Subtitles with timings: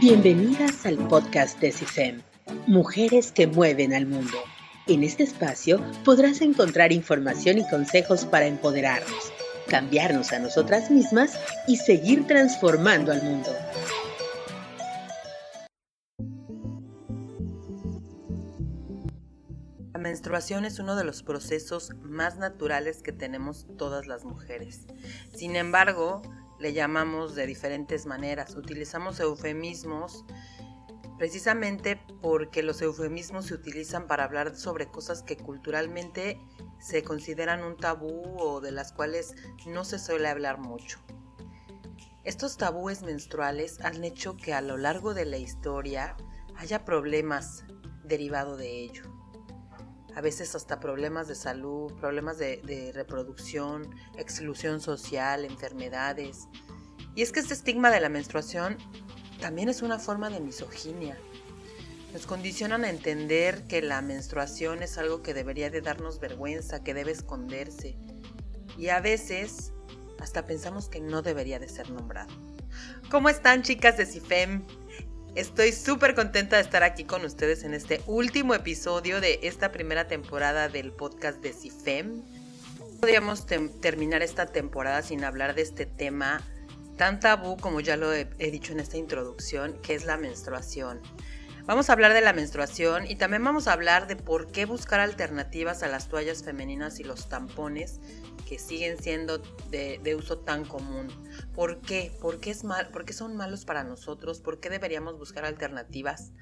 [0.00, 2.20] Bienvenidas al podcast de CIFEM,
[2.66, 4.36] Mujeres que mueven al mundo.
[4.88, 9.32] En este espacio podrás encontrar información y consejos para empoderarnos,
[9.68, 11.38] cambiarnos a nosotras mismas
[11.68, 13.50] y seguir transformando al mundo.
[19.92, 24.88] La menstruación es uno de los procesos más naturales que tenemos todas las mujeres.
[25.32, 26.20] Sin embargo,
[26.58, 28.54] le llamamos de diferentes maneras.
[28.54, 30.24] Utilizamos eufemismos
[31.18, 36.40] precisamente porque los eufemismos se utilizan para hablar sobre cosas que culturalmente
[36.80, 39.34] se consideran un tabú o de las cuales
[39.66, 40.98] no se suele hablar mucho.
[42.24, 46.16] Estos tabúes menstruales han hecho que a lo largo de la historia
[46.56, 47.64] haya problemas
[48.02, 49.23] derivados de ello.
[50.14, 56.48] A veces hasta problemas de salud, problemas de, reproducción, exclusión social, enfermedades.
[57.14, 58.76] Y es que este estigma de la menstruación
[59.40, 61.18] también es una forma de misoginia.
[62.12, 66.94] Nos condicionan a entender que la menstruación es algo que debería de darnos vergüenza, que
[66.94, 67.96] debe esconderse.
[68.78, 69.72] Y a veces
[70.20, 72.32] hasta pensamos que no debería de ser nombrado.
[73.10, 74.64] ¿Cómo están chicas de CIFEM?
[75.34, 80.06] Estoy súper contenta de estar aquí con ustedes en este último episodio de esta primera
[80.06, 82.22] temporada del podcast de CIFEM.
[83.00, 83.44] Podríamos
[83.80, 86.40] terminar esta temporada sin hablar de este tema
[86.96, 91.00] tan tabú como ya lo he, he dicho en esta introducción, que es la menstruación.
[91.66, 95.00] Vamos a hablar de la menstruación y también vamos a hablar de por qué buscar
[95.00, 97.98] alternativas a las toallas femeninas y los tampones
[98.44, 99.38] que siguen siendo
[99.70, 101.08] de, uso tan común.
[101.54, 102.12] ¿Por qué?
[102.20, 104.40] ¿Por qué, es mal, ¿Por qué son malos para nosotros?
[104.40, 106.32] ¿Por qué deberíamos buscar alternativas?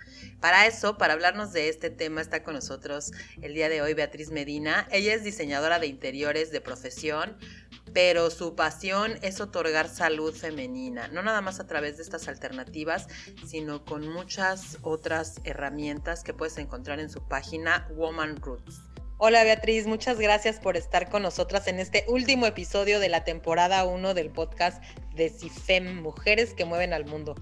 [0.41, 4.31] Para eso, para hablarnos de este tema, está con nosotros el día de hoy Beatriz
[4.31, 4.87] Medina.
[4.91, 7.37] Ella es diseñadora de interiores de profesión,
[7.93, 13.07] pero su pasión es otorgar salud femenina, no nada más a través de estas alternativas,
[13.47, 18.92] sino con muchas otras herramientas que puedes encontrar en su página Woman Roots.
[19.25, 23.85] Hola Beatriz, muchas gracias por estar con nosotras en este último episodio de la temporada
[23.85, 24.83] 1 del podcast
[25.15, 27.37] de CIFEM, Mujeres que Mueven al Mundo.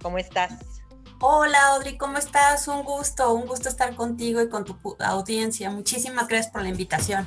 [0.00, 0.52] ¿Cómo estás?
[1.20, 2.68] Hola Audrey, ¿cómo estás?
[2.68, 5.68] Un gusto, un gusto estar contigo y con tu audiencia.
[5.68, 7.26] Muchísimas gracias por la invitación.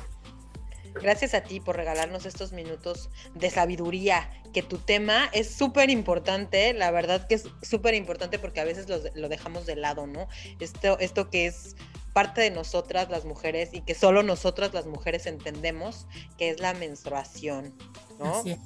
[0.94, 6.72] Gracias a ti por regalarnos estos minutos de sabiduría, que tu tema es súper importante,
[6.72, 10.26] la verdad que es súper importante porque a veces lo, dejamos de lado, ¿no?
[10.58, 11.76] Esto, esto que es
[12.12, 16.06] parte de nosotras las mujeres y que solo nosotras las mujeres entendemos,
[16.38, 17.74] que es la menstruación,
[18.18, 18.34] ¿no?
[18.34, 18.58] Así es.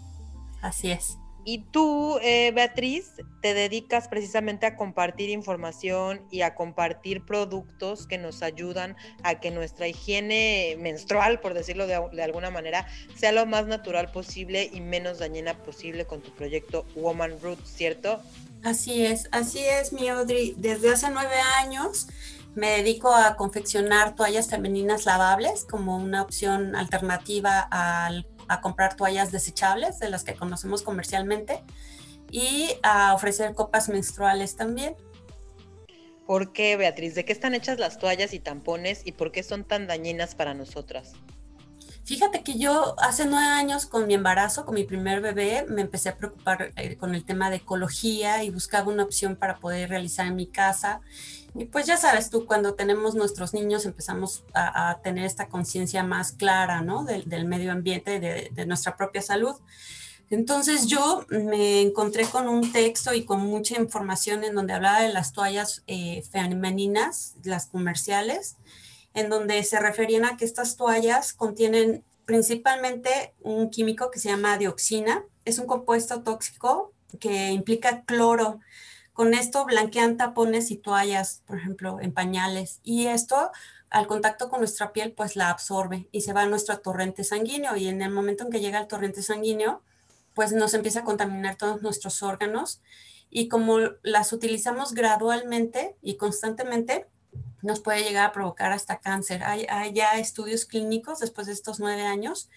[0.62, 1.18] Así es.
[1.46, 3.12] Y tú, eh, Beatriz,
[3.42, 9.50] te dedicas precisamente a compartir información y a compartir productos que nos ayudan a que
[9.50, 15.18] nuestra higiene menstrual, por decirlo de, alguna manera, sea lo más natural posible y menos
[15.18, 18.22] dañina posible con tu proyecto Woman Roots, ¿cierto?
[18.62, 20.54] Así es, así es, mi Audrey.
[20.56, 22.06] Desde hace nueve años
[22.54, 29.32] me dedico a confeccionar toallas femeninas lavables como una opción alternativa al a comprar toallas
[29.32, 31.62] desechables de las que conocemos comercialmente
[32.30, 34.96] y a ofrecer copas menstruales también.
[36.26, 37.14] ¿Por qué, Beatriz?
[37.14, 40.54] ¿De qué están hechas las toallas y tampones y por qué son tan dañinas para
[40.54, 41.12] nosotras?
[42.04, 46.10] Fíjate que yo hace nueve años con mi embarazo, con mi primer bebé, me empecé
[46.10, 50.26] a preocupar eh, con el tema de ecología y buscaba una opción para poder realizar
[50.26, 51.00] en mi casa
[51.56, 56.32] y pues ya sabes tú, cuando tenemos nuestros niños empezamos a, tener esta conciencia más
[56.32, 57.04] clara, ¿no?
[57.04, 59.54] Del, medio ambiente, de, nuestra propia salud.
[60.30, 65.12] Entonces yo me encontré con un texto y con mucha información en donde hablaba de
[65.12, 68.56] las toallas eh, femeninas, las comerciales,
[69.12, 74.58] en donde se referían a que estas toallas contienen principalmente un químico que se llama
[74.58, 75.22] dioxina.
[75.44, 78.58] Es un compuesto tóxico que implica cloro.
[79.14, 82.80] Con esto blanquean tapones y toallas, por ejemplo, en pañales.
[82.82, 83.50] Y esto
[83.88, 87.76] al contacto con nuestra piel, pues la absorbe y se va a nuestro torrente sanguíneo.
[87.76, 89.82] Y en el momento en que llega al torrente sanguíneo,
[90.34, 92.82] pues nos empieza a contaminar todos nuestros órganos.
[93.30, 97.06] Y como las utilizamos gradualmente y constantemente,
[97.62, 99.44] nos puede llegar a provocar hasta cáncer.
[99.44, 102.50] Hay, ya estudios clínicos después de estos nueve años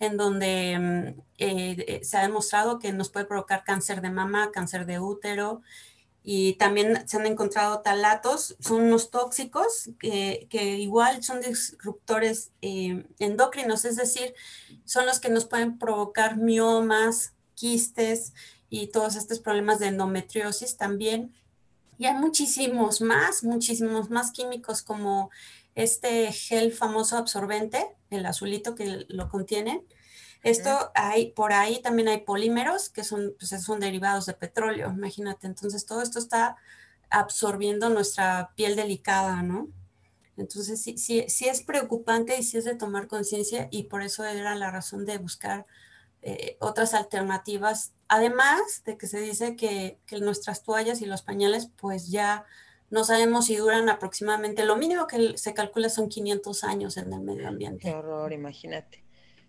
[0.00, 4.50] en donde mm, eh, eh, se ha demostrado que nos puede provocar cáncer de mama,
[4.52, 5.60] cáncer de útero,
[6.26, 10.48] y también se han encontrado talatos, son unos tóxicos que,
[10.80, 14.34] igual son disruptores eh, endocrinos, es decir,
[14.86, 18.32] son los que nos pueden provocar miomas, quistes
[18.70, 21.34] y todos estos problemas de endometriosis también.
[21.98, 25.30] Y hay muchísimos más, muchísimos más químicos como
[25.74, 29.84] este gel famoso absorbente, el azulito que lo contiene,
[30.44, 35.46] Esto hay, por ahí también hay polímeros que son, pues son derivados de petróleo, imagínate.
[35.46, 36.56] Entonces todo esto está
[37.08, 39.68] absorbiendo nuestra piel delicada, ¿no?
[40.36, 44.24] Entonces sí, sí, sí es preocupante y sí es de tomar conciencia y por eso
[44.24, 45.64] era la razón de buscar
[46.22, 51.70] eh, otras alternativas, además de que se dice que, que, nuestras toallas y los pañales
[51.76, 52.44] pues ya
[52.90, 57.20] no sabemos si duran aproximadamente, lo mínimo que se calcula son 500 años en el
[57.20, 57.82] medio ambiente.
[57.82, 59.03] Qué horror, imagínate.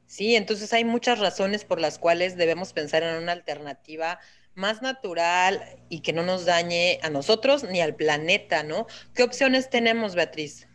[0.07, 4.19] Sí, entonces hay muchas razones por las cuales debemos pensar en una alternativa
[4.53, 8.87] más natural y que no nos dañe a nosotros ni al planeta, ¿no?
[9.13, 10.67] ¿Qué opciones tenemos, Beatriz?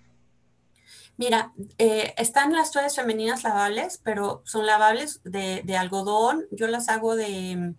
[1.21, 6.47] Mira, eh, están las toallas femeninas lavables, pero son lavables de, algodón.
[6.51, 7.75] Yo las hago de,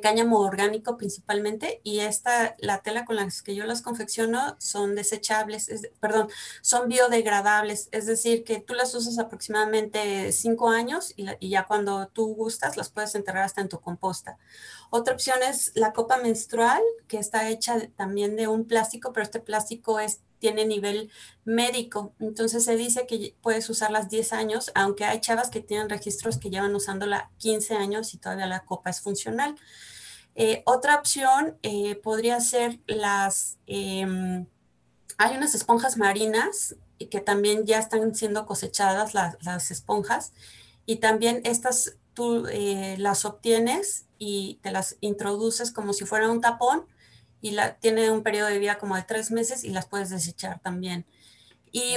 [0.00, 5.70] cáñamo orgánico principalmente y esta, la tela con la que yo las confecciono son desechables,
[6.00, 6.28] perdón,
[6.60, 12.08] son biodegradables, es decir, que tú las usas aproximadamente cinco años y, y, ya cuando
[12.08, 14.38] tú gustas las puedes enterrar hasta en tu composta.
[14.90, 19.40] Otra opción es la copa menstrual, que está hecha también de un plástico, pero este
[19.40, 21.10] plástico es tiene nivel
[21.44, 22.14] médico.
[22.20, 26.50] Entonces se dice que puedes usarlas 10 años, aunque hay chavas que tienen registros que
[26.50, 29.56] llevan usándola 15 años y todavía la copa es funcional.
[30.34, 33.58] Eh, otra opción eh, podría ser las...
[33.66, 34.46] Em,
[35.16, 36.76] hay unas esponjas marinas
[37.10, 40.32] que también ya están siendo cosechadas las, esponjas
[40.86, 46.40] y también estas tú eh, las obtienes y te las introduces como si fuera un
[46.40, 46.86] tapón
[47.40, 50.60] y la, tiene un periodo de vida como de tres meses y las puedes desechar
[50.60, 51.06] también.
[51.70, 51.96] Y,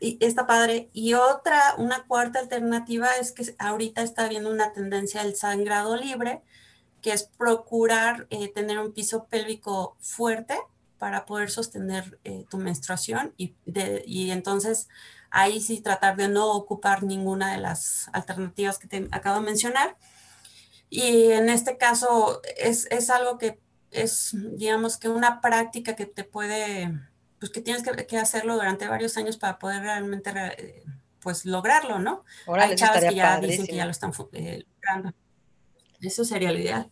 [0.00, 0.90] y está padre.
[0.92, 6.42] Y otra, una cuarta alternativa es que ahorita está habiendo una tendencia del sangrado libre,
[7.02, 10.58] que es procurar eh, tener un piso pélvico fuerte
[10.98, 14.88] para poder sostener eh, tu menstruación y, de, y entonces
[15.30, 19.96] ahí sí tratar de no ocupar ninguna de las alternativas que te acabo de mencionar.
[20.88, 23.58] Y en este caso es, es algo que
[23.90, 26.92] es, digamos que una práctica que te puede,
[27.38, 30.84] pues que tienes que, hacerlo durante varios años para poder realmente, eh,
[31.20, 32.24] pues lograrlo, ¿no?
[32.46, 35.12] Hay chavas que ya dicen que ya lo están eh, logrando.
[36.00, 36.90] Eso sería lo ideal.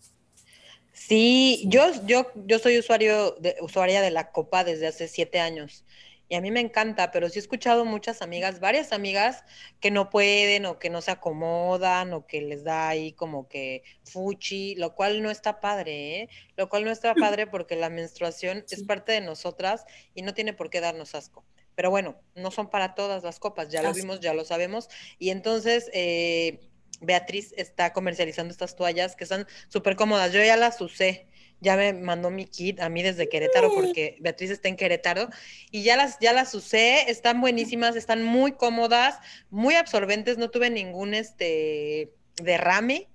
[0.92, 5.84] Sí, yo, yo, yo soy usuario de, usuaria de la copa desde hace siete años
[6.28, 9.44] y a mí me encanta, pero sí he escuchado muchas amigas, varias amigas
[9.80, 13.82] que no pueden o que no se acomodan o que les da ahí como que
[14.04, 16.28] fuchi, lo cual no está padre, ¿eh?
[16.56, 19.84] Lo cual no está padre porque la menstruación es parte de nosotras
[20.14, 21.44] y no tiene por qué darnos asco.
[21.74, 24.88] Pero bueno, no son para todas las copas, ya lo vimos, ya lo sabemos.
[25.18, 26.60] Y entonces, eh,
[27.00, 30.32] Beatriz está comercializando estas toallas que son súper cómodas.
[30.32, 31.26] Yo ya las usé
[31.64, 35.28] ya me mandó mi kit a mí desde Querétaro porque Beatriz está en Querétaro
[35.70, 39.18] y ya las, ya las usé, están buenísimas, están muy cómodas,
[39.50, 43.08] muy absorbentes, no tuve ningún este derrame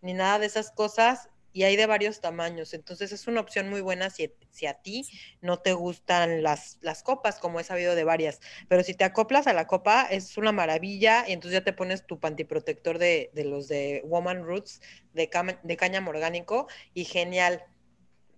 [0.00, 3.80] ni nada de esas cosas y hay de varios tamaños, entonces es una opción muy
[3.80, 5.04] buena si, si a ti
[5.40, 9.46] no te gustan las, las copas, como he sabido de varias, pero si te acoplas
[9.46, 13.44] a la copa es una maravilla y entonces ya te pones tu pantiprotector de, de
[13.44, 14.80] los de Woman Roots
[15.12, 15.28] de,
[15.62, 17.64] de cáñamo orgánico y genial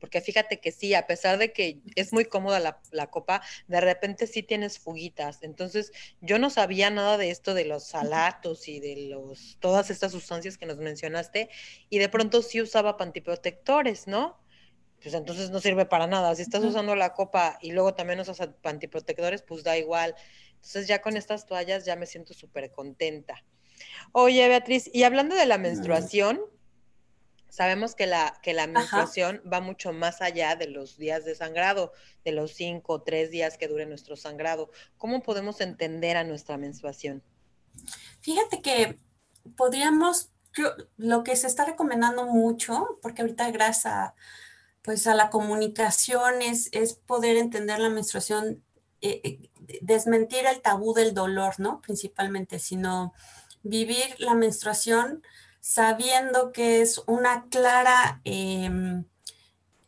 [0.02, 2.58] porque fíjate que sí, a pesar de que es muy cómoda
[2.90, 5.44] la, copa, de repente sí tienes fuguitas.
[5.44, 10.10] Entonces, yo no sabía nada de esto de los salatos y de los todas estas
[10.10, 11.50] sustancias que nos mencionaste,
[11.88, 14.40] y de pronto sí usaba pantiprotectores, ¿no?
[15.00, 16.34] Pues entonces no sirve para nada.
[16.34, 20.16] Si estás usando la copa y luego también usas pantiprotectores, pues da igual.
[20.54, 23.44] Entonces ya con estas toallas ya me siento súper contenta.
[24.10, 26.40] Oye, Beatriz, y hablando de la menstruación,
[27.52, 31.92] Sabemos que la, que la menstruación va mucho más allá de los días de sangrado,
[32.24, 34.70] de los cinco o tres días que dure nuestro sangrado.
[34.96, 37.22] ¿Cómo podemos entender a nuestra menstruación?
[38.22, 38.98] Fíjate que
[39.54, 40.30] podríamos,
[40.96, 44.14] lo que se está recomendando mucho, porque ahorita gracias a,
[44.80, 46.70] pues a la comunicación es,
[47.04, 48.64] poder entender la menstruación,
[49.02, 49.50] eh, eh,
[49.82, 51.82] desmentir el tabú del dolor, ¿no?
[51.82, 53.12] Principalmente, sino
[53.62, 55.22] vivir la menstruación
[55.62, 59.06] sabiendo que es una clara, em,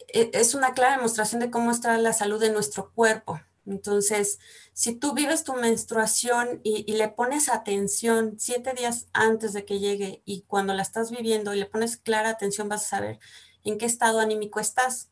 [0.09, 3.41] e, es una clara demostración de cómo está la salud de nuestro cuerpo.
[3.67, 4.39] Entonces,
[4.73, 10.23] si tú vives tu menstruación y, le pones atención siete días antes de que llegue
[10.25, 13.19] y cuando la estás viviendo y le pones clara atención, vas a saber
[13.65, 15.11] en qué estado anímico estás.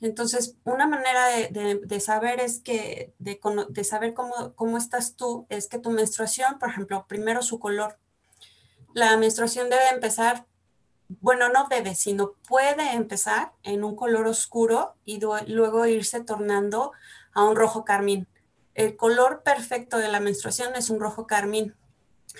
[0.00, 3.38] Entonces, una manera de, saber es que, de,
[3.68, 7.98] de saber cómo, cómo estás tú, es que tu menstruación, por ejemplo, primero su color,
[8.94, 10.46] la menstruación debe empezar,
[11.08, 16.92] bueno, no debe, sino puede empezar en un color oscuro y luego irse tornando
[17.32, 18.28] a un rojo carmín.
[18.74, 21.74] El color perfecto de la menstruación es un rojo carmín.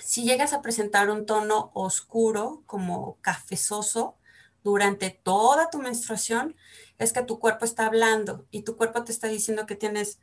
[0.03, 4.15] Si llegas a presentar un tono oscuro, como cafezoso,
[4.63, 6.55] durante toda tu menstruación,
[6.97, 10.19] es que tu cuerpo está hablando y tu cuerpo te está diciendo que tienes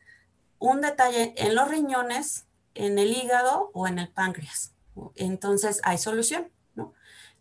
[0.59, 4.73] un detalle en los riñones, en el hígado o en el páncreas.
[5.15, 6.95] Entonces hay solución, ¿no?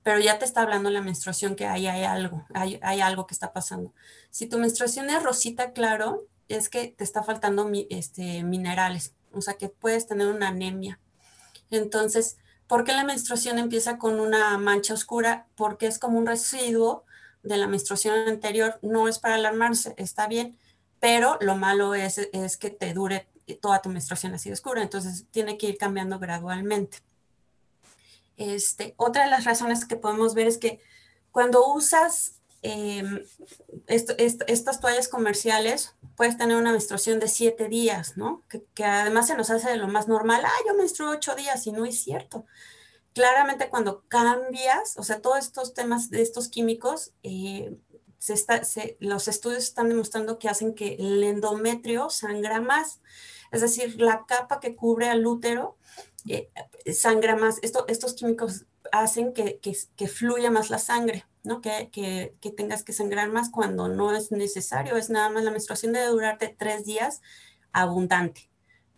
[0.04, 3.52] Pero ya te está hablando la menstruación que ahí hay algo, hay, algo que está
[3.54, 3.94] pasando.
[4.30, 9.56] Si tu menstruación es rosita claro, es que te está faltando este, minerales, o sea
[9.56, 11.00] que puedes tener una anemia.
[11.70, 12.38] Entonces,
[12.68, 15.48] ¿por qué la menstruación empieza con una mancha oscura?
[15.56, 17.04] Porque es como un residuo
[17.44, 18.80] de la menstruación anterior.
[18.82, 20.58] No es para alarmarse, está bien,
[21.02, 22.18] pero lo malo es
[22.58, 27.00] que te dure toda tu menstruación así oscura, entonces tiene que ir cambiando gradualmente.
[28.38, 30.80] Este, otra de las razones que podemos ver es que
[31.32, 33.24] cuando usas em,
[33.88, 38.44] estas toallas comerciales, puedes tener una menstruación de siete días, ¿no?
[38.48, 41.72] Que, además se nos hace de lo más normal, ah, yo menstruo ocho días y
[41.72, 42.46] no es cierto.
[43.14, 47.76] Claramente cuando cambias, o sea, todos estos temas de estos químicos, eh,
[49.00, 53.00] los estudios están demostrando que hacen que el endometrio sangra más,
[53.52, 55.78] es decir, la capa que cubre al útero
[56.28, 57.60] eh, sangra más.
[57.62, 59.60] estos químicos hacen que,
[60.08, 61.62] fluya más la sangre, ¿no?
[61.62, 65.94] Que, que, tengas que sangrar más cuando no es necesario, es nada más la menstruación
[65.94, 67.22] debe durarte tres días
[67.72, 68.50] abundante,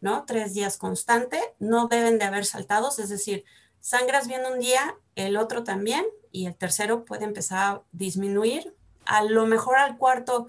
[0.01, 0.25] ¿no?
[0.25, 3.43] Tres días constante, no deben de haber saltados, es decir,
[3.79, 9.23] sangras bien un día, el otro también, y el tercero puede empezar a disminuir a
[9.23, 10.47] lo mejor al cuarto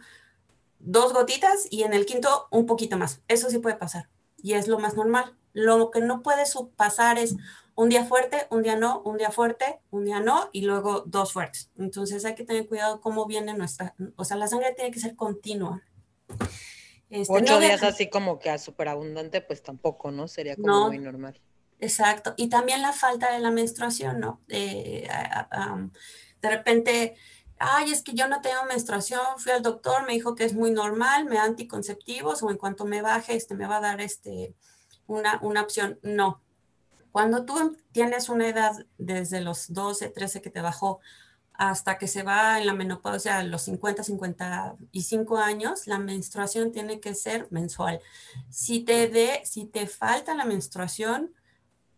[0.79, 3.21] dos gotitas y en el quinto un poquito más.
[3.29, 4.09] Eso sí puede pasar
[4.43, 5.37] y es lo más normal.
[5.52, 6.45] Lo que no puede
[6.76, 7.37] pasar es
[7.75, 11.33] un día fuerte, un día no, un día fuerte, un día no y luego dos
[11.33, 11.71] fuertes.
[11.78, 15.16] Entonces hay que tener cuidado cómo viene nuestra, o sea, la sangre tiene que ser
[15.16, 15.83] continua.
[17.09, 20.28] Este, Ocho días así como que a superabundante, pues tampoco, ¿no?
[20.28, 21.40] Sería como muy normal.
[21.80, 22.35] Exacto.
[22.37, 24.40] Y también la falta de la menstruación, ¿no?
[24.49, 27.16] de repente
[27.61, 30.71] ay, es que yo no tengo menstruación, fui al doctor, me dijo que es muy
[30.71, 34.54] normal, me da anticonceptivos o en cuanto me baje, este, me va a dar este,
[35.11, 35.99] una, una opción.
[36.02, 36.40] No.
[37.12, 41.00] Cuando tú tienes una edad desde los 12, 13 que te bajó
[41.55, 47.00] hasta que se va en la menopausia a los 50, 55 años, la menstruación tiene
[47.00, 48.00] que ser mensual.
[48.49, 51.35] Si te, de, si te falta la menstruación,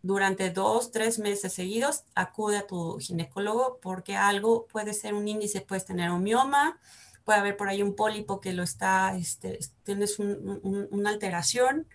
[0.02, 5.61] durante dos, tres meses seguidos, acude a tu ginecólogo porque algo puede ser un índice,
[5.61, 6.81] puedes tener un mioma,
[7.25, 11.87] puede haber por ahí un pólipo que lo está, este, tienes una alteración,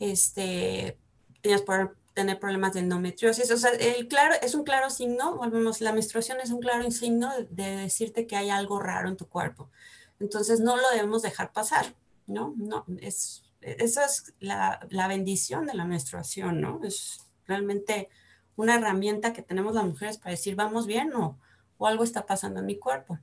[0.00, 0.98] este,
[1.40, 3.50] tienes por tener problemas de endometriosis.
[3.52, 7.30] O sea, el claro, es un claro signo, volvemos, la menstruación es un claro signo
[7.48, 9.70] de decirte que hay algo raro en tu cuerpo.
[10.18, 11.94] Entonces no lo debemos dejar pasar,
[12.26, 12.54] ¿no?
[12.56, 16.80] No, es, esa es la, la bendición de la menstruación, ¿no?
[16.82, 18.08] Es, realmente
[18.56, 21.38] una herramienta que tenemos las mujeres para decir, vamos bien o,
[21.78, 23.18] o algo está pasando en mi cuerpo.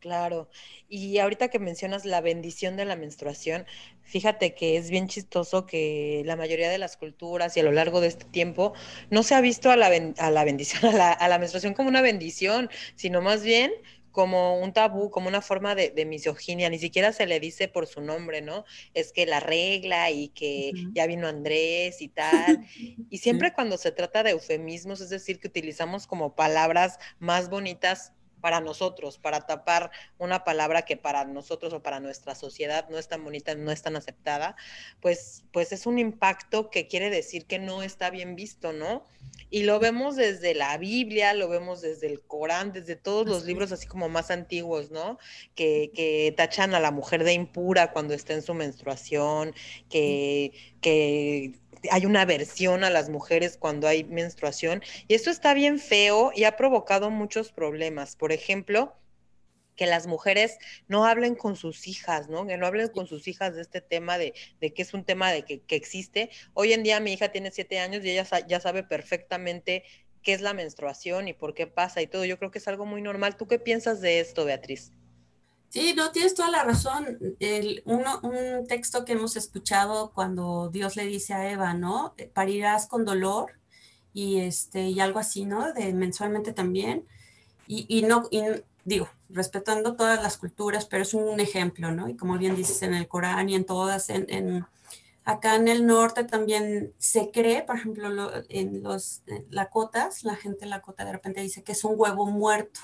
[0.00, 0.48] Claro,
[0.88, 3.66] y ahorita que mencionas la bendición de la menstruación,
[4.02, 8.00] fíjate que es bien chistoso que la mayoría de las culturas y a lo largo
[8.00, 8.74] de este tiempo
[9.10, 9.88] no se ha visto a la,
[10.18, 13.72] a la bendición, a la, a la menstruación como una bendición, sino más bien
[14.12, 18.00] como un tabú, como una forma de, misoginia, ni siquiera se le dice por su
[18.00, 18.64] nombre, ¿no?
[18.94, 22.64] Es que la regla y que ya vino Andrés y tal.
[23.10, 28.12] Y siempre cuando se trata de eufemismos, es decir, que utilizamos como palabras más bonitas
[28.40, 33.08] para nosotros, para tapar una palabra que para nosotros o para nuestra sociedad no es
[33.08, 34.56] tan bonita, no es tan aceptada,
[35.00, 39.04] pues, pues es un impacto que quiere decir que no está bien visto, ¿no?
[39.50, 43.72] Y lo vemos desde la Biblia, lo vemos desde el Corán, desde todos los libros
[43.72, 45.18] así como más antiguos, ¿no?
[45.54, 49.54] Que, que tachan a la mujer de impura cuando está en su menstruación,
[49.88, 50.52] que,
[50.82, 51.54] que
[51.90, 54.82] hay una aversión a las mujeres cuando hay menstruación.
[55.06, 58.16] Y esto está bien feo y ha provocado muchos problemas.
[58.16, 58.94] Por ejemplo,
[59.78, 60.58] que las mujeres
[60.88, 62.46] no hablen con sus hijas, ¿no?
[62.46, 65.30] Que no hablen con sus hijas de este tema, de, de que es un tema
[65.30, 66.30] de que, que, existe.
[66.52, 69.84] Hoy en día mi hija tiene siete años y ella ya sabe perfectamente
[70.22, 72.24] qué es la menstruación y por qué pasa y todo.
[72.24, 73.36] Yo creo que es algo muy normal.
[73.36, 74.92] ¿Tú qué piensas de esto, Beatriz?
[75.70, 77.18] Sí, no, tienes toda la razón.
[77.40, 82.14] El, uno, un texto que hemos escuchado cuando Dios le dice a Eva, ¿no?
[82.32, 83.52] Parirás con dolor
[84.14, 85.72] y, este, y algo así, ¿no?
[85.74, 87.06] De mensualmente también.
[87.66, 88.42] Y, y no, y,
[88.84, 92.08] digo, respetando todas las culturas, pero es un ejemplo, ¿no?
[92.08, 94.66] Y como bien dices en el Corán y en todas, en,
[95.24, 101.04] acá en el norte también se cree, por ejemplo, en los lacotas, la gente lacota
[101.04, 102.80] de repente dice que es un huevo muerto.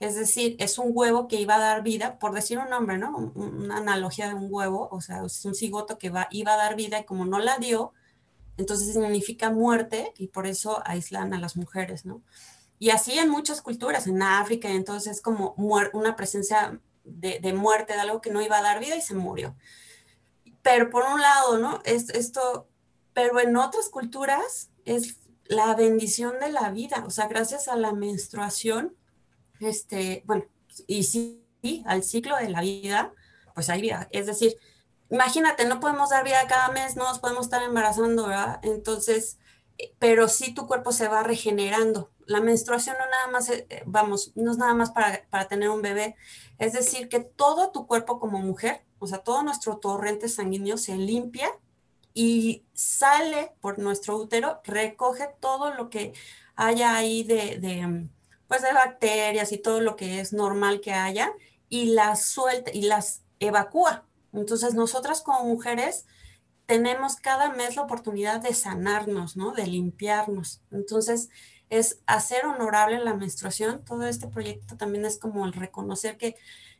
[0.00, 3.32] Es decir, es un huevo que iba a dar vida, por decir un nombre, ¿no?
[3.34, 6.74] Una analogía de un huevo, o sea, es un cigoto que va, iba a dar
[6.74, 7.92] vida y como no la dio,
[8.56, 12.22] Entonces significa muerte y por eso aíslan a las mujeres, ¿no?
[12.78, 15.54] Y así en muchas culturas, en África, entonces es como
[15.92, 19.54] una presencia de, muerte, de algo que no iba a dar vida y se murió.
[20.62, 21.80] Pero por un lado, ¿no?
[21.84, 22.68] Es, esto,
[23.12, 27.92] pero en otras culturas es la bendición de la vida, o sea, gracias a la
[27.92, 28.96] menstruación,
[29.60, 30.44] este, bueno,
[30.86, 31.42] y sí,
[31.86, 33.12] al ciclo de la vida,
[33.54, 34.08] pues hay vida.
[34.12, 34.56] Es decir,
[35.10, 38.60] imagínate, no podemos dar vida cada mes, no nos podemos estar embarazando, ¿verdad?
[38.62, 39.38] Entonces,
[39.78, 42.10] eh, pero sí tu cuerpo se va regenerando.
[42.26, 45.82] La menstruación no nada más, eh, vamos, no es nada más para, para tener un
[45.82, 46.16] bebé,
[46.58, 50.96] es decir, que todo tu cuerpo como mujer, o sea, todo nuestro torrente sanguíneo se
[50.96, 51.50] limpia
[52.14, 56.12] y sale por nuestro útero, recoge todo lo que
[56.56, 57.58] haya ahí de,
[58.50, 61.32] pues de bacterias y todo lo que es normal que haya
[61.68, 64.04] y las suelta y las evacúa.
[64.32, 66.04] Entonces, nosotras como mujeres
[66.66, 69.52] tenemos cada mes la oportunidad de sanarnos, ¿no?
[69.52, 70.62] De limpiarnos.
[70.72, 71.28] Entonces,
[71.68, 73.84] es hacer honorable la menstruación.
[73.84, 76.34] Todo este proyecto también es como el reconocer que,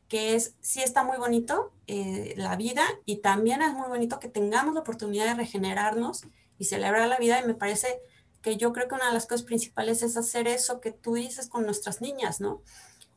[0.09, 4.29] que es, sí está muy bonito eh, la vida y también es muy bonito que
[4.29, 6.25] tengamos la oportunidad de regenerarnos
[6.59, 7.41] y celebrar la vida.
[7.41, 8.01] Y me parece
[8.43, 11.49] que yo creo que una de las cosas principales es hacer eso que tú dices
[11.49, 12.63] con nuestras niñas, ¿no?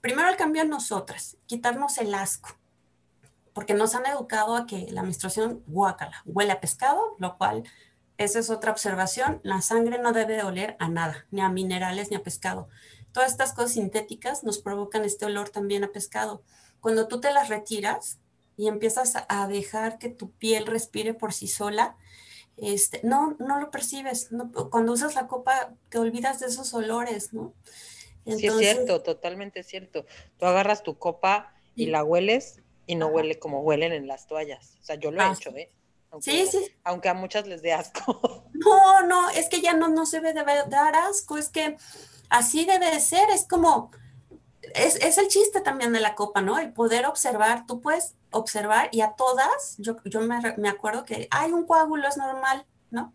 [0.01, 2.49] Primero el cambio en nosotras, quitarnos el asco,
[3.53, 7.63] porque nos han educado a que la menstruación guácala, huele a pescado, lo cual
[8.17, 9.39] esa es otra observación.
[9.43, 12.67] La sangre no debe de oler a nada, ni a minerales ni a pescado.
[13.11, 16.43] Todas estas cosas sintéticas nos provocan este olor también a pescado.
[16.79, 18.19] Cuando tú te las retiras
[18.57, 21.95] y empiezas a dejar que tu piel respire por sí sola,
[22.57, 24.29] este, no, no lo percibes.
[24.69, 27.53] cuando usas la copa te olvidas de esos olores, ¿no?
[28.25, 30.05] sí, es cierto, totalmente cierto.
[30.37, 34.77] Tú agarras tu copa y la hueles y no huele como huelen en las toallas.
[34.81, 35.71] O sea, yo lo he ah, hecho, ¿eh?
[36.21, 36.59] sí, sí.
[36.83, 38.43] Aunque a muchas les dé asco.
[38.53, 41.75] No, no, es que ya no, no se debe dar asco, es que
[42.29, 43.91] así debe de ser, es como,
[44.73, 46.57] es, es, el chiste también de la copa, ¿no?
[46.57, 51.27] El poder observar, tú puedes observar y a todas, yo, yo me, me acuerdo que
[51.31, 53.13] hay un coágulo, es normal, ¿no?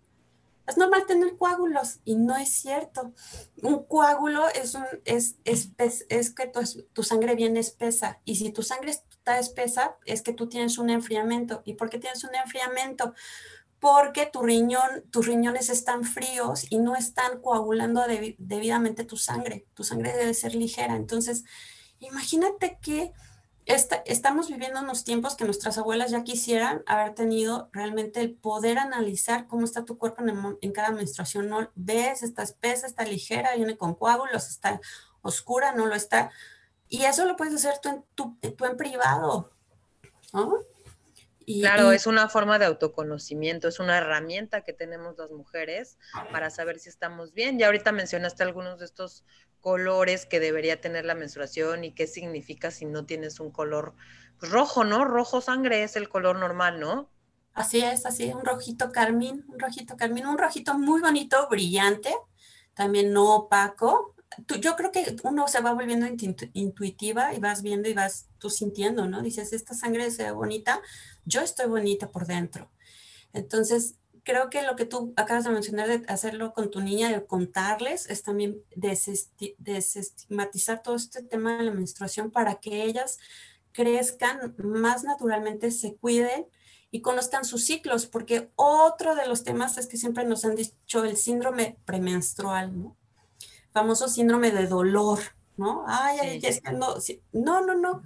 [0.68, 3.14] Es normal tener coágulos y no es cierto.
[3.62, 5.70] Un coágulo es, un, es, es,
[6.10, 6.60] es, que tu,
[6.92, 10.90] tu, sangre viene espesa y si tu sangre está espesa es que tú tienes un
[10.90, 11.62] enfriamiento.
[11.64, 13.14] ¿Y por qué tienes un enfriamiento?
[13.80, 18.02] Porque tu riñón, tus riñones están fríos y no están coagulando
[18.36, 19.66] debidamente tu sangre.
[19.72, 20.96] Tu sangre debe ser ligera.
[20.96, 21.44] Entonces,
[21.98, 23.12] imagínate que
[23.68, 29.46] estamos viviendo unos tiempos que nuestras abuelas ya quisieran haber tenido realmente el poder analizar
[29.46, 30.22] cómo está tu cuerpo
[30.60, 31.50] en, cada menstruación.
[31.50, 34.80] No ves, está espesa, está ligera, viene con coágulos, está
[35.20, 36.30] oscura, no lo está.
[36.88, 37.78] Y eso lo puedes hacer
[38.14, 39.52] tú en, en privado.
[41.46, 45.98] claro, es una forma de autoconocimiento, es una herramienta que tenemos las mujeres
[46.32, 47.58] para saber si estamos bien.
[47.58, 49.24] Ya ahorita mencionaste algunos de estos
[49.68, 53.92] colores que debería tener la menstruación y qué significa si no tienes un color
[54.40, 55.04] pues, rojo, ¿no?
[55.04, 57.10] Rojo sangre es el color normal, ¿no?
[57.52, 62.14] Así es, así un rojito carmín, un rojito carmín, un rojito muy bonito, brillante,
[62.72, 64.14] también no opaco.
[64.58, 66.06] yo creo que uno se va volviendo
[66.54, 69.20] intuitiva y vas viendo y vas tú sintiendo, ¿no?
[69.20, 70.80] Dices, esta sangre se ve bonita,
[71.26, 72.70] yo estoy bonita por dentro.
[73.34, 73.96] Entonces,
[74.28, 78.10] creo que lo que tú acabas de mencionar de hacerlo con tu niña, de contarles,
[78.10, 83.18] es también desestigmatizar todo este tema de la menstruación para que ellas
[83.72, 86.46] crezcan más naturalmente, se cuiden
[86.90, 91.04] y conozcan sus ciclos, porque otro de los temas es que siempre nos han dicho
[91.04, 92.98] el síndrome premenstrual, ¿no?
[93.72, 95.20] Famoso síndrome de dolor,
[95.56, 95.84] ¿no?
[95.86, 96.96] Ay, ay, que no,
[97.32, 98.02] no, no, no.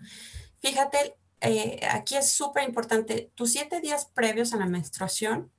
[0.60, 5.50] Fíjate, eh, aquí es súper importante, tus siete días previos a la menstruación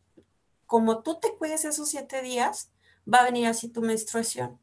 [0.73, 2.71] como tú te cuides esos siete días,
[3.05, 4.59] va a venir así tu menstruación.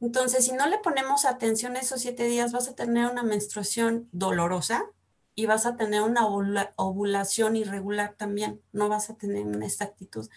[0.00, 4.90] Entonces, si no le ponemos atención esos siete días, vas a tener una menstruación dolorosa
[5.36, 8.60] y vas a tener una ovulación irregular también.
[8.72, 10.28] No vas a tener una exactitud.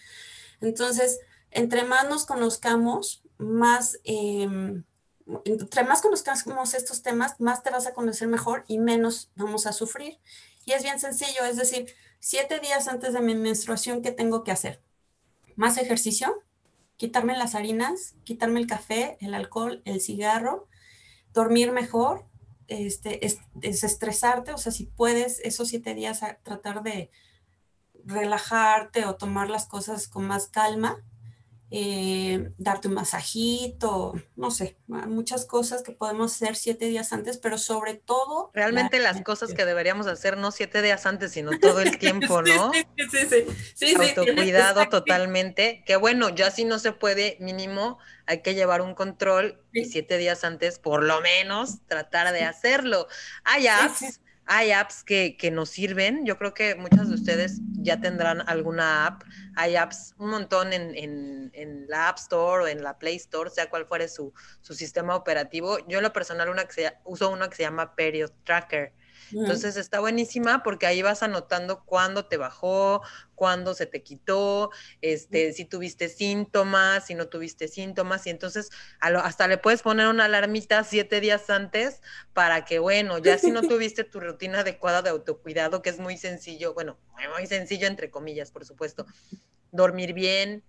[0.60, 1.18] Entonces,
[1.50, 4.84] entre más nos conozcamos, más, em,
[5.44, 9.72] entre más conozcamos estos temas, más te vas a conocer mejor y menos vamos a
[9.72, 10.20] sufrir.
[10.64, 14.52] Y es bien sencillo, es decir, siete días antes de mi menstruación, ¿qué tengo que
[14.52, 14.80] hacer?
[15.60, 16.42] Más ejercicio,
[16.96, 20.68] quitarme las harinas, quitarme el café, el alcohol, el cigarro,
[21.34, 22.24] dormir mejor,
[22.66, 27.10] este, es, desestresarte, o sea, si puedes esos siete días tratar de
[28.06, 31.04] relajarte o tomar las cosas con más calma,
[31.72, 37.58] eh, darte un masajito, no sé, muchas cosas que podemos hacer siete días antes, pero
[37.58, 38.50] sobre todo...
[38.54, 42.72] Realmente las cosas que deberíamos hacer no siete días antes, sino todo el tiempo, ¿no?
[42.72, 43.94] sí, sí, sí.
[43.94, 47.98] Autocuidado totalmente, que bueno, ya si no se puede, mínimo
[48.30, 53.08] hay que llevar un control y siete días antes, por lo menos, tratar de hacerlo.
[53.42, 58.00] Hay apps, hay apps que, que nos sirven, yo creo que muchas de ustedes ya
[58.00, 59.22] tendrán alguna app
[59.56, 60.94] hay apps, un montón en,
[61.52, 65.16] en, la App Store o en la Play Store, sea cual fuere su, su sistema
[65.16, 65.78] operativo.
[65.88, 66.48] Yo en lo personal
[67.04, 68.92] uso uno que se llama Period Tracker.
[69.32, 73.02] Entonces está buenísima porque ahí vas anotando cuándo te bajó,
[73.34, 79.48] cuándo se te quitó, este, si tuviste síntomas, si no tuviste síntomas, y entonces hasta
[79.48, 84.04] le puedes poner una alarmita siete días antes para que, bueno, ya si no tuviste
[84.04, 86.98] tu rutina adecuada de autocuidado, que es muy sencillo, bueno,
[87.34, 89.06] muy sencillo entre comillas, por supuesto,
[89.70, 90.62] dormir bien,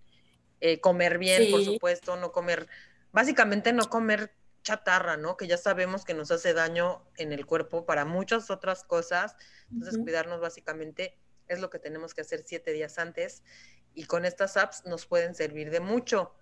[0.61, 2.67] eh, comer bien, por supuesto, no comer,
[3.11, 4.31] básicamente no comer
[4.63, 5.37] chatarra, ¿no?
[5.37, 9.35] Que ya sabemos que nos hace daño en el cuerpo para muchas otras cosas.
[9.71, 13.43] Entonces, cuidarnos básicamente es lo que tenemos que hacer siete días antes
[13.93, 16.33] y con estas apps nos pueden servir de mucho.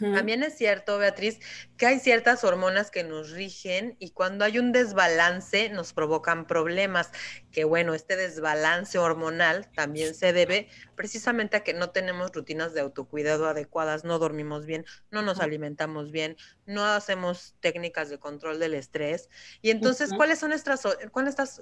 [0.00, 1.40] También es cierto, Beatriz,
[1.76, 7.10] que hay ciertas hormonas que nos rigen y cuando hay un desbalance nos provocan problemas.
[7.50, 12.80] Que bueno, este desbalance hormonal también se debe precisamente a que no tenemos rutinas de
[12.80, 18.74] autocuidado adecuadas, no dormimos bien, no nos alimentamos bien, no hacemos técnicas de control del
[18.74, 19.28] estrés.
[19.60, 21.60] Y entonces, ¿cuáles son estas, cuáles estas,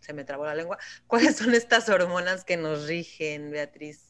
[0.00, 4.09] se me trabó la lengua, cuáles son estas hormonas que nos rigen, Beatriz?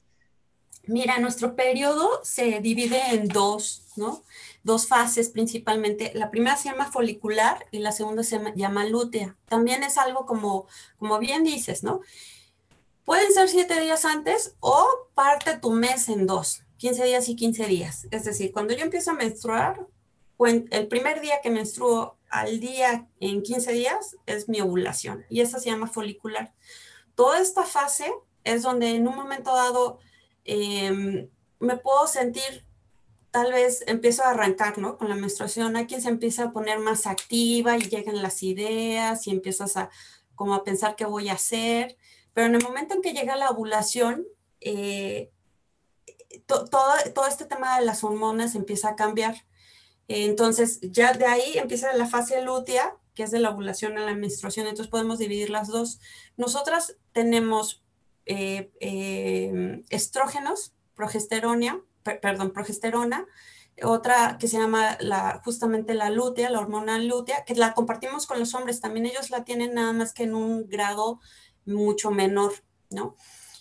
[0.86, 4.22] Mira, nuestro periodo se divide en dos, ¿no?
[4.62, 6.12] Dos fases principalmente.
[6.14, 9.36] La primera se llama folicular y la segunda se llama, lútea.
[9.46, 10.66] También es algo como,
[10.98, 12.00] como bien dices, ¿no?
[13.04, 17.66] Pueden ser siete días antes o parte tu mes en dos, 15 días y 15
[17.66, 18.06] días.
[18.10, 19.86] Es decir, cuando yo empiezo a menstruar,
[20.46, 25.58] el primer día que menstruo al día en 15 días es mi ovulación y esa
[25.58, 26.54] se llama folicular.
[27.14, 28.10] Toda esta fase
[28.44, 29.98] es donde en un momento dado
[30.44, 32.64] Em, me puedo sentir,
[33.31, 34.98] tal vez empiezo a arrancar, ¿no?
[34.98, 39.26] Con la menstruación, hay quien se empieza a poner más activa y llegan las ideas
[39.26, 39.90] y empiezas a
[40.35, 41.98] como a pensar qué voy a hacer,
[42.33, 44.26] pero en el momento en que llega la ovulación,
[44.61, 45.31] eh,
[46.46, 46.68] todo,
[47.14, 49.35] todo este tema de las hormonas empieza a cambiar.
[50.09, 54.14] Entonces, ya de ahí empieza la fase lútea, que es de la ovulación a la
[54.14, 54.66] menstruación.
[54.66, 56.00] Entonces, podemos dividir las dos.
[56.37, 57.85] Nosotras tenemos
[58.26, 63.26] eh, eh, estrógenos, progesterona, perdón, progesterona,
[63.83, 68.38] otra que se llama la, justamente la lútea, la hormona lútea, que la compartimos con
[68.38, 71.20] los hombres, también ellos la tienen nada más que en un grado
[71.64, 72.52] mucho menor,
[72.90, 73.16] ¿no?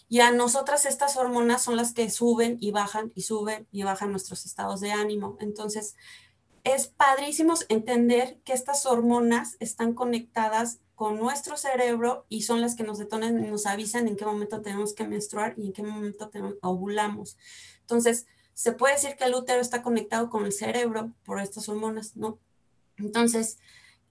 [0.09, 4.11] Y a nosotras estas hormonas son las que suben y bajan y suben y bajan
[4.11, 5.37] nuestros estados de ánimo.
[5.39, 5.95] Entonces,
[6.63, 12.83] es padrísimo entender que estas hormonas están conectadas con nuestro cerebro y son las que
[12.83, 16.29] nos detonan nos avisan en qué momento tenemos que menstruar y en qué momento
[16.61, 17.37] ovulamos.
[17.79, 22.17] Entonces, se puede decir que el útero está conectado con el cerebro por estas hormonas,
[22.17, 22.37] ¿no?
[22.97, 23.59] Entonces,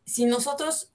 [0.07, 0.91] si nosotros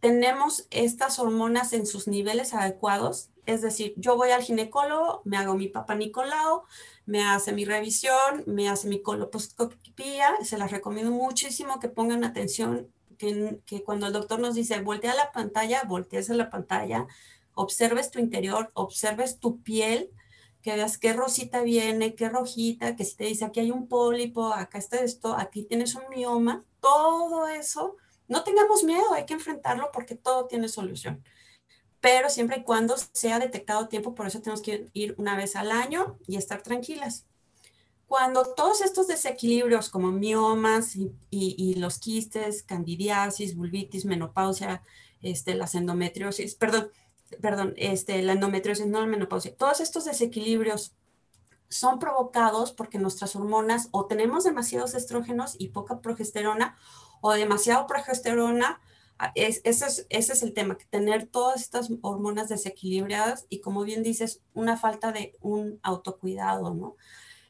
[0.00, 5.54] tenemos estas hormonas en sus niveles adecuados, es decir, yo voy al ginecólogo, me hago
[5.54, 6.62] mi papá Nicolau,
[7.04, 12.90] me hace mi revisión, me hace mi colposcopía, se las recomiendo muchísimo que pongan atención
[13.16, 17.06] que, cuando el doctor nos dice, voltea la pantalla, voltees a la pantalla,
[17.54, 20.10] observes tu interior, observes tu piel,
[20.62, 24.52] que veas qué rosita viene, qué rojita, que si te dice aquí hay un pólipo,
[24.52, 27.96] acá está esto, aquí tienes un mioma, todo eso,
[28.28, 31.22] no tengamos miedo, hay que enfrentarlo porque todo tiene solución.
[32.00, 35.70] Pero siempre y cuando sea detectado tiempo, por eso tenemos que ir una vez al
[35.70, 37.25] año y estar tranquilas.
[38.06, 40.96] Cuando todos estos desequilibrios como miomas
[41.30, 44.82] y, los quistes, candidiasis, vulvitis, menopausia,
[45.22, 46.90] este, las endometriosis, perdón,
[47.40, 50.94] perdón, este, la endometriosis, no la menopausia, todos estos desequilibrios
[51.68, 56.76] son provocados porque nuestras hormonas o tenemos demasiados estrógenos y poca progesterona
[57.20, 58.80] o demasiado progesterona.
[59.34, 64.02] Es, ese, es, ese es el tema, tener todas estas hormonas desequilibradas y como bien
[64.02, 66.96] dices, una falta de un autocuidado, ¿no?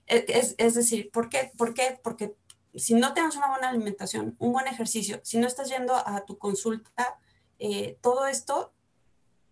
[0.06, 1.52] E, es, decir, ¿por qué?
[1.56, 1.98] ¿por qué?
[2.02, 2.36] Porque
[2.74, 6.38] si no tienes una buena alimentación, un buen ejercicio, si no estás yendo a tu
[6.38, 7.18] consulta,
[7.58, 8.72] eh, todo esto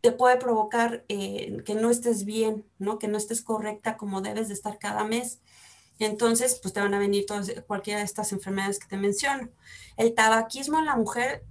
[0.04, 2.98] te puede provocar eh, que no estés bien, ¿no?
[2.98, 5.40] Que no estés correcta como debes de estar cada mes.
[5.98, 9.48] Entonces, pues te van a venir todas, cualquiera de estas enfermedades que te menciono.
[9.96, 11.46] El tabaquismo en la mujer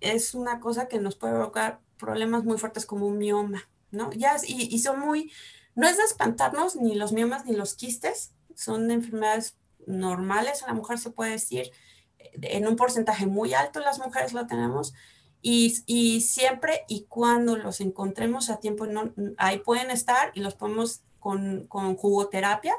[0.00, 4.12] es una cosa que nos puede provocar problemas muy fuertes como un mioma, ¿no?
[4.12, 5.32] Ya, y, y son muy,
[5.78, 10.74] no es de espantarnos ni los miomas ni los quistes, son enfermedades normales, a la
[10.74, 11.70] mujer se puede decir,
[12.18, 14.92] en un porcentaje muy alto las mujeres lo tenemos,
[15.40, 18.88] y, siempre y cuando los encontremos a tiempo,
[19.36, 22.74] ahí pueden estar y los podemos con, con, jugoterapia,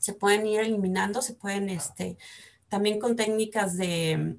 [0.00, 2.16] se pueden ir eliminando, se pueden, este,
[2.70, 4.38] también con técnicas de,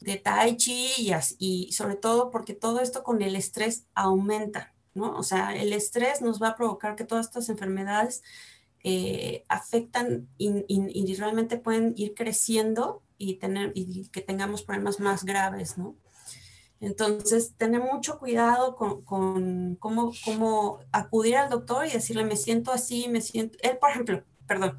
[0.00, 5.16] de tai chi y, y sobre todo porque todo esto con el estrés aumenta, ¿no?
[5.16, 8.22] O sea, el estrés nos va a provocar que todas estas enfermedades
[8.84, 15.78] eh, afectan y, realmente pueden ir creciendo y, tener, y que tengamos problemas más graves,
[15.78, 15.96] ¿no?
[16.80, 23.20] Entonces, tener mucho cuidado con, cómo, acudir al doctor y decirle, me siento así, me
[23.20, 23.58] siento...
[23.62, 24.78] Él, por ejemplo, perdón,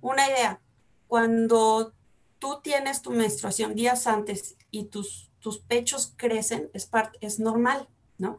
[0.00, 0.60] una idea,
[1.08, 1.92] cuando
[2.38, 6.88] tú tienes tu menstruación días antes y tus, tus pechos crecen, es,
[7.20, 8.38] es normal, ¿no?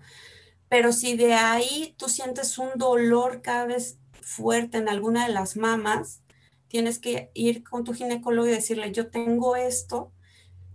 [0.73, 5.55] Pero si de ahí tú sientes un dolor cada vez fuerte en alguna de las
[5.55, 6.23] mamas,
[6.67, 10.11] tienes que ir con tu ginecólogo y decirle, yo tengo esto,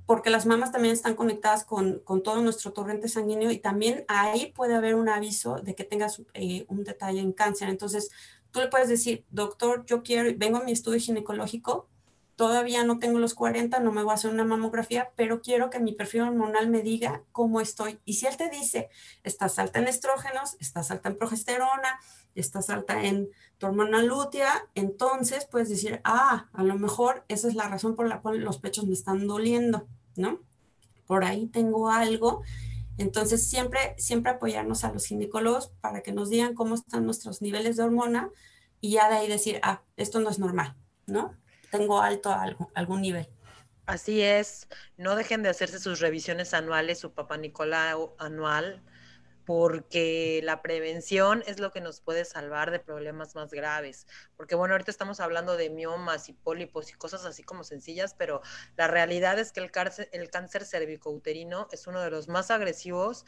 [0.07, 4.53] porque las mamas también están conectadas con, con todo nuestro torrente sanguíneo y también ahí
[4.55, 7.69] puede haber un aviso de que tengas eh, un detalle en cáncer.
[7.69, 8.13] Entonces,
[8.53, 11.89] tú le puedes decir, doctor, yo quiero, vengo a mi estudio ginecológico,
[12.39, 15.81] todavía no tengo los 40, no me voy a hacer una mamografía, pero quiero que
[15.81, 17.99] mi perfil hormonal me diga cómo estoy.
[18.05, 18.91] Y si él te dice,
[19.25, 21.99] estás alta en estrógenos, estás alta en progesterona,
[22.37, 27.57] estás alta en tu hormona lútea, entonces puedes decir, ah, a lo mejor esa es
[27.57, 30.39] la razón por la cual los pechos me están doliendo, ¿no?
[31.09, 32.43] Por ahí tengo algo.
[32.99, 37.77] Entonces, siempre, siempre apoyarnos a los ginecólogos para que nos digan cómo están nuestros niveles
[37.77, 38.31] de hormona
[38.81, 41.35] y ya de ahí decir, ah, esto no es normal, ¿no?
[41.71, 43.29] Tengo alto algo, algún nivel.
[43.87, 48.83] Así es, no dejen de hacerse sus revisiones anuales, su papá Nicolau anual,
[49.47, 54.07] porque la prevención es lo que nos puede salvar de problemas más graves.
[54.37, 58.43] Porque bueno, ahorita estamos hablando de miomas y pólipos y cosas así como sencillas, pero
[58.77, 63.25] la realidad es que el cáncer, el cáncer cervicouterino es uno de los más agresivos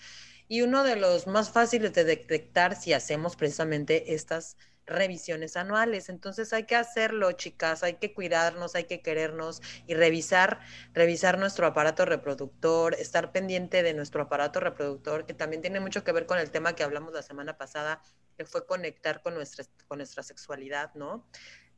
[0.46, 4.58] y uno de los más fáciles de detectar si hacemos precisamente estas
[4.90, 6.08] revisiones anuales.
[6.08, 10.60] Entonces hay que hacerlo, chicas, hay que cuidarnos, hay que querernos y revisar,
[10.92, 16.12] revisar nuestro aparato reproductor, estar pendiente de nuestro aparato reproductor, que también tiene mucho que
[16.12, 18.02] ver con el tema que hablamos la semana pasada,
[18.36, 21.26] que fue conectar con nuestra, con nuestra sexualidad, ¿no?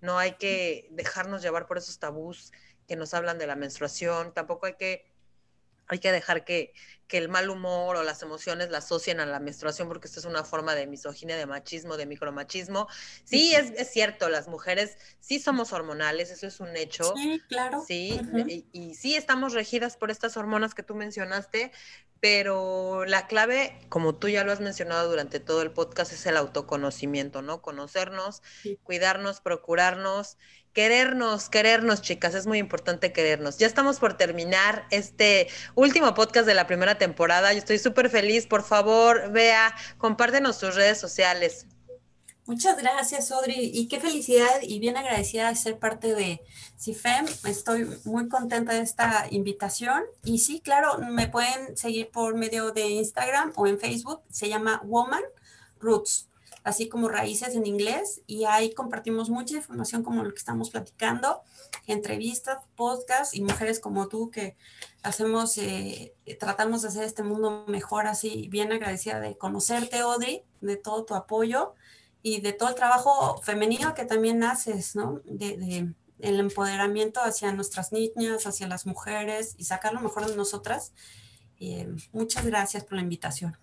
[0.00, 2.52] No hay que dejarnos llevar por esos tabús
[2.88, 5.12] que nos hablan de la menstruación, tampoco hay que
[5.88, 6.72] hay que dejar que,
[7.12, 10.26] que, el mal humor o las emociones la asocien a la menstruación, porque esto es
[10.26, 12.88] una forma de misoginia, de machismo, de micromachismo.
[13.24, 17.14] Sí, es, es cierto, las mujeres sí somos hormonales, eso es un hecho.
[17.16, 17.84] Sí, claro.
[17.86, 21.70] Sí, y, y, sí estamos regidas por estas hormonas que tú mencionaste,
[22.20, 26.36] pero la clave, como tú ya lo has mencionado durante todo el podcast, es el
[26.36, 27.62] autoconocimiento, ¿no?
[27.62, 28.42] Conocernos,
[28.84, 30.38] cuidarnos, procurarnos
[30.72, 33.58] Querernos, querernos, chicas, es muy importante querernos.
[33.58, 37.01] Ya estamos por terminar este último podcast de la primera temporada.
[37.52, 38.46] Yo estoy súper feliz.
[38.46, 41.66] Por favor, vea, compártenos tus redes sociales.
[42.44, 46.42] Muchas gracias, Audrey, y qué felicidad y bien agradecida de ser parte de
[46.76, 47.26] CIFEM.
[47.44, 50.02] Estoy muy contenta de esta invitación.
[50.24, 54.22] Y sí, claro, me pueden seguir por medio de Instagram o en Facebook.
[54.28, 55.22] Se llama Woman
[55.78, 56.28] Roots
[56.64, 61.42] así como raíces en inglés, y ahí compartimos mucha información como lo que estamos platicando,
[61.86, 64.56] entrevistas, podcasts y mujeres como tú que
[65.02, 70.76] hacemos, eh, tratamos de hacer este mundo mejor, así bien agradecida de conocerte, Audrey, de
[70.76, 71.74] todo tu apoyo
[72.22, 75.20] y de todo el trabajo femenino que también haces, ¿no?
[75.24, 80.92] De, el empoderamiento hacia nuestras niñas, hacia las mujeres y sacar lo mejor de nosotras.
[81.58, 83.58] Eh, muchas gracias por la invitación.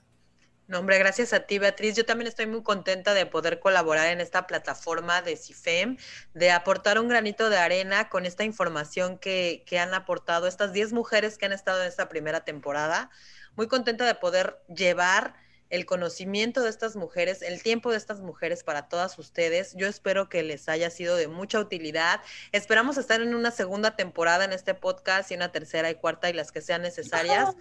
[0.70, 1.96] No, hombre, gracias a ti, Beatriz.
[1.96, 5.98] Yo también estoy muy contenta de poder colaborar en esta plataforma de CIFEM,
[6.36, 10.94] de aportar un granito de arena con esta información que, que han aportado estas 10
[10.94, 13.10] mujeres que han estado en esta primera temporada.
[13.56, 15.34] Muy contenta de poder llevar
[15.70, 19.74] el conocimiento de estas mujeres, el tiempo de estas mujeres para todas ustedes.
[19.76, 22.22] Yo espero que les haya sido de mucha utilidad.
[22.52, 26.34] Esperamos estar en una segunda temporada en este podcast y una tercera y cuarta y
[26.34, 27.56] las que sean necesarias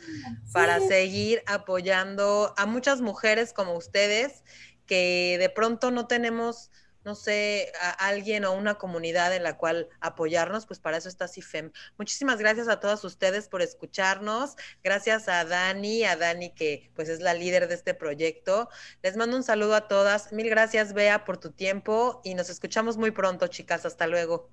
[0.52, 4.42] para seguir apoyando a muchas mujeres como ustedes
[4.86, 6.70] que de pronto no tenemos
[7.08, 11.26] no sé, a alguien o una comunidad en la cual apoyarnos, pues para eso está
[11.26, 11.72] CIFEM.
[11.96, 14.56] Muchísimas gracias a todas ustedes por escucharnos.
[14.84, 18.68] Gracias a Dani, a Dani que pues es la líder de este proyecto.
[19.02, 20.32] Les mando un saludo a todas.
[20.34, 23.86] Mil gracias, Bea, por tu tiempo y nos escuchamos muy pronto, chicas.
[23.86, 24.50] Hasta luego.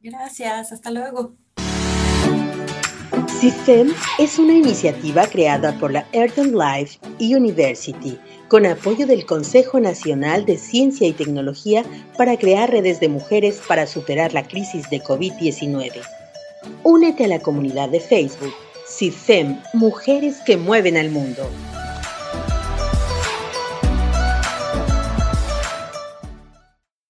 [0.00, 1.36] Gracias, hasta luego.
[3.40, 10.44] CIFEM es una iniciativa creada por la Earth Life University con apoyo del Consejo Nacional
[10.44, 11.82] de Ciencia y Tecnología
[12.18, 16.02] para crear redes de mujeres para superar la crisis de COVID-19.
[16.82, 18.52] Únete a la comunidad de Facebook
[18.86, 21.48] CIFEM Mujeres que Mueven al Mundo